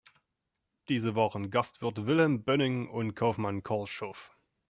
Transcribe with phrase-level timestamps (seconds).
[0.89, 4.35] Diese waren Gastwirt Wilhelm Böning und Kaufmann Karl Schoof.